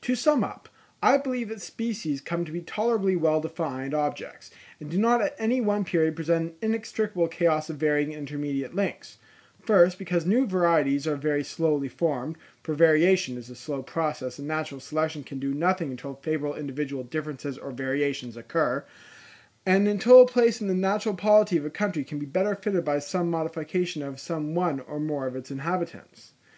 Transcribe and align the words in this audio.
To 0.00 0.14
sum 0.14 0.42
up, 0.44 0.70
I 1.02 1.18
believe 1.18 1.50
that 1.50 1.60
species 1.60 2.22
come 2.22 2.46
to 2.46 2.52
be 2.52 2.62
tolerably 2.62 3.16
well 3.16 3.42
defined 3.42 3.92
objects, 3.92 4.50
and 4.80 4.90
do 4.90 4.96
not 4.96 5.20
at 5.20 5.36
any 5.38 5.60
one 5.60 5.84
period 5.84 6.16
present 6.16 6.52
an 6.62 6.70
inextricable 6.70 7.28
chaos 7.28 7.68
of 7.68 7.76
varying 7.76 8.08
and 8.14 8.20
intermediate 8.20 8.74
links: 8.74 9.18
first, 9.60 9.98
because 9.98 10.24
new 10.24 10.46
varieties 10.46 11.06
are 11.06 11.16
very 11.16 11.44
slowly 11.44 11.86
formed, 11.90 12.38
for 12.62 12.72
variation 12.72 13.36
is 13.36 13.50
a 13.50 13.54
slow 13.54 13.82
process, 13.82 14.38
and 14.38 14.48
natural 14.48 14.80
selection 14.80 15.22
can 15.22 15.38
do 15.38 15.52
nothing 15.52 15.90
until 15.90 16.14
favourable 16.14 16.56
individual 16.56 17.04
differences 17.04 17.58
or 17.58 17.70
variations 17.70 18.38
occur, 18.38 18.86
and 19.66 19.86
until 19.86 20.22
a 20.22 20.26
place 20.26 20.62
in 20.62 20.68
the 20.68 20.74
natural 20.74 21.14
polity 21.14 21.58
of 21.58 21.62
the 21.64 21.68
country 21.68 22.04
can 22.04 22.18
be 22.18 22.24
better 22.24 22.54
filled 22.54 22.82
by 22.86 22.98
some 22.98 23.28
modification 23.30 24.02
of 24.02 24.18
some 24.18 24.54
one 24.54 24.80
or 24.80 24.98
more 24.98 25.26
of 25.26 25.36
its 25.36 25.50
inhabitants. 25.50 26.32